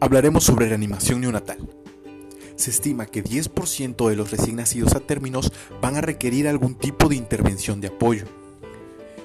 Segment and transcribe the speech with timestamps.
[0.00, 1.58] hablaremos sobre reanimación neonatal.
[2.56, 7.08] Se estima que 10% de los recién nacidos a términos van a requerir algún tipo
[7.08, 8.24] de intervención de apoyo.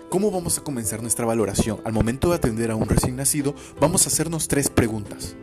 [0.10, 1.82] ¿Cómo vamos a comenzar nuestra valoración?
[1.84, 5.36] Al momento de atender a un recién nacido, vamos a hacernos tres preguntas.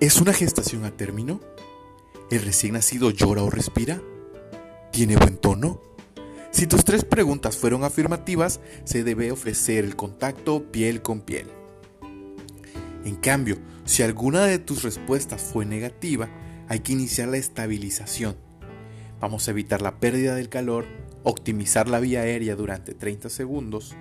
[0.00, 1.40] ¿Es una gestación a término?
[2.30, 4.00] ¿El recién nacido llora o respira?
[4.92, 5.80] ¿Tiene buen tono?
[6.50, 11.48] Si tus tres preguntas fueron afirmativas, se debe ofrecer el contacto piel con piel.
[13.04, 16.28] En cambio, si alguna de tus respuestas fue negativa,
[16.68, 18.36] hay que iniciar la estabilización.
[19.20, 20.86] Vamos a evitar la pérdida del calor,
[21.22, 23.94] optimizar la vía aérea durante 30 segundos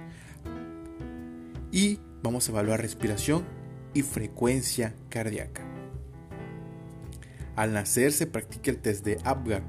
[1.72, 3.44] y vamos a evaluar respiración
[3.94, 5.64] y frecuencia cardíaca.
[7.56, 9.64] Al nacer se practica el test de Apgar,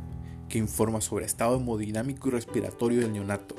[0.48, 3.56] que informa sobre estado hemodinámico y respiratorio del neonato.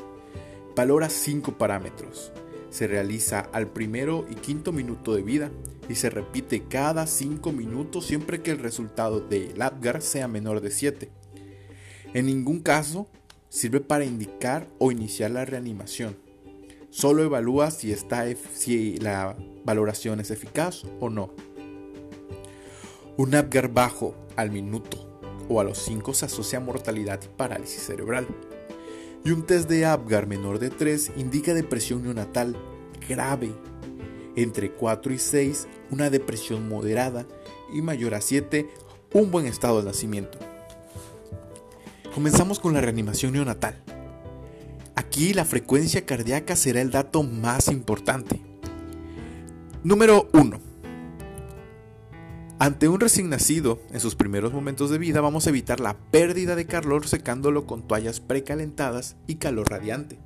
[0.76, 2.32] Valora cinco parámetros.
[2.76, 5.50] Se realiza al primero y quinto minuto de vida
[5.88, 10.72] y se repite cada 5 minutos siempre que el resultado del Apgar sea menor de
[10.72, 11.10] 7.
[12.14, 13.08] En ningún caso
[13.48, 16.18] sirve para indicar o iniciar la reanimación.
[16.90, 21.34] Solo evalúa si, está, si la valoración es eficaz o no.
[23.16, 27.84] Un Apgar bajo al minuto o a los 5 se asocia a mortalidad y parálisis
[27.84, 28.28] cerebral.
[29.26, 32.56] Y un test de Apgar menor de 3 indica depresión neonatal
[33.10, 33.52] grave.
[34.36, 37.26] Entre 4 y 6, una depresión moderada
[37.74, 38.70] y mayor a 7,
[39.14, 40.38] un buen estado de nacimiento.
[42.14, 43.82] Comenzamos con la reanimación neonatal.
[44.96, 48.40] Aquí la frecuencia cardíaca será el dato más importante.
[49.84, 50.65] Número 1.
[52.58, 56.56] Ante un recién nacido, en sus primeros momentos de vida, vamos a evitar la pérdida
[56.56, 60.20] de calor secándolo con toallas precalentadas y calor radiante.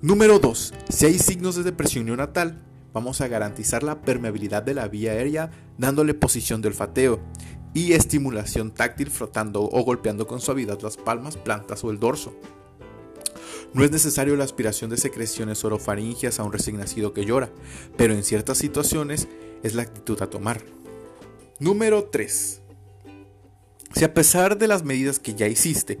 [0.00, 0.74] Número 2.
[0.90, 5.50] Si hay signos de depresión neonatal, vamos a garantizar la permeabilidad de la vía aérea
[5.76, 7.18] dándole posición de olfateo
[7.74, 12.32] y estimulación táctil frotando o golpeando con suavidad las palmas, plantas o el dorso.
[13.74, 17.50] No es necesario la aspiración de secreciones orofaringias a un recién nacido que llora,
[17.96, 19.28] pero en ciertas situaciones
[19.62, 20.62] es la actitud a tomar.
[21.58, 22.62] Número 3.
[23.94, 25.98] Si a pesar de las medidas que ya hiciste,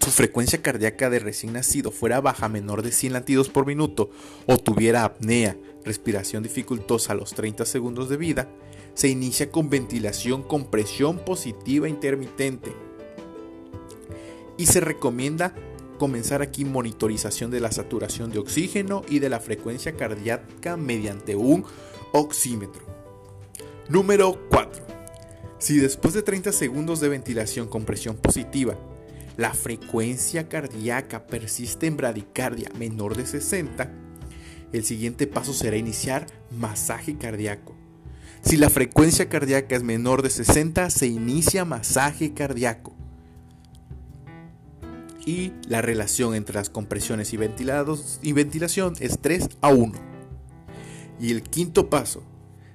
[0.00, 4.10] su frecuencia cardíaca de recién nacido fuera baja menor de 100 latidos por minuto
[4.46, 8.48] o tuviera apnea, respiración dificultosa a los 30 segundos de vida,
[8.94, 12.72] se inicia con ventilación con presión positiva intermitente.
[14.56, 15.54] Y se recomienda
[15.96, 21.64] comenzar aquí monitorización de la saturación de oxígeno y de la frecuencia cardíaca mediante un
[22.12, 22.82] oxímetro.
[23.88, 24.84] Número 4.
[25.58, 28.76] Si después de 30 segundos de ventilación con presión positiva,
[29.36, 33.92] la frecuencia cardíaca persiste en bradicardia menor de 60,
[34.72, 37.76] el siguiente paso será iniciar masaje cardíaco.
[38.42, 42.95] Si la frecuencia cardíaca es menor de 60, se inicia masaje cardíaco
[45.26, 49.92] y la relación entre las compresiones y, ventilados, y ventilación es 3 a 1.
[51.20, 52.22] Y el quinto paso,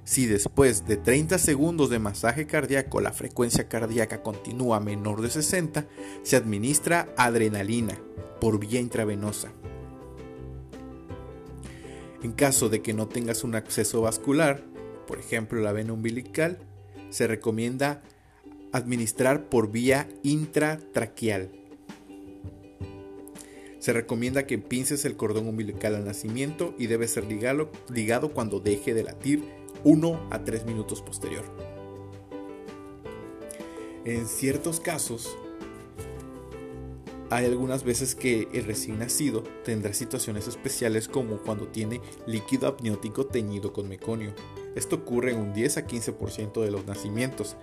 [0.04, 5.88] si después de 30 segundos de masaje cardíaco la frecuencia cardíaca continúa menor de 60,
[6.24, 7.98] se administra adrenalina
[8.42, 9.54] por vía intravenosa.
[12.22, 14.62] En caso de que no tengas un acceso vascular,
[15.08, 16.60] por ejemplo la vena umbilical,
[17.10, 18.04] se recomienda
[18.74, 21.61] administrar por vía intratraqueal.
[23.82, 28.94] Se recomienda que pinces el cordón umbilical al nacimiento y debe ser ligado, cuando deje
[28.94, 29.44] de latir
[29.84, 31.44] 1 a 3 minutos posterior.
[34.06, 35.36] En ciertos casos,
[37.32, 43.26] hay algunas veces que el recién nacido tendrá situaciones especiales como cuando tiene líquido amniótico
[43.26, 44.36] teñido con meconio.
[44.76, 47.56] Esto ocurre en un 10 a 15% de los nacimientos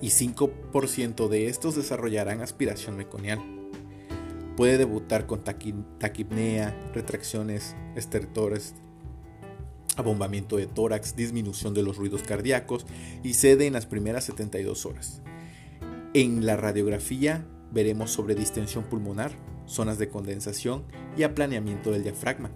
[0.00, 3.57] y 5% de estos desarrollarán aspiración meconial.
[4.58, 8.74] Puede debutar con taquipnea, retracciones, estertores,
[9.94, 12.84] abombamiento de tórax, disminución de los ruidos cardíacos
[13.22, 15.22] y cede en las primeras 72 horas.
[16.12, 19.30] En la radiografía veremos sobre distensión pulmonar,
[19.66, 20.82] zonas de condensación
[21.16, 22.50] y aplaneamiento del diafragma.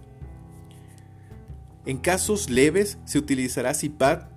[1.85, 4.29] En casos leves se utilizará CIPAP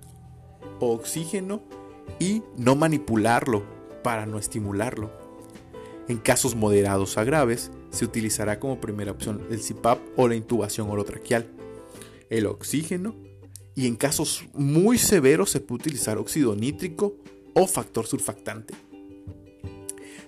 [0.79, 1.63] o oxígeno
[2.17, 3.65] y no manipularlo
[4.03, 5.26] para no estimularlo.
[6.07, 10.89] En casos moderados a graves, se utilizará como primera opción el CPAP o la intubación
[10.89, 11.47] orotraqueal,
[12.29, 13.15] el oxígeno,
[13.75, 17.15] y en casos muy severos se puede utilizar óxido nítrico
[17.53, 18.73] o factor surfactante.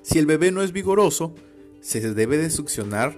[0.02, 1.34] Si el bebé no es vigoroso,
[1.82, 3.18] se debe de succionar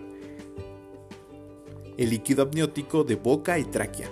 [1.98, 4.10] el líquido amniótico de boca y tráquea.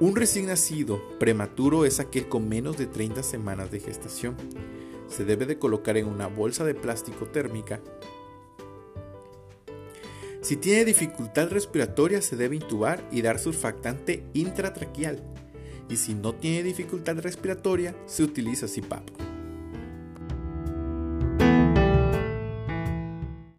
[0.00, 4.34] Un recién nacido prematuro es aquel con menos de 30 semanas de gestación.
[5.08, 7.82] Se debe de colocar en una bolsa de plástico térmica.
[10.40, 15.22] Si tiene dificultad respiratoria se debe intubar y dar surfactante intratraqueal.
[15.90, 19.29] Y si no tiene dificultad respiratoria se utiliza CPAP.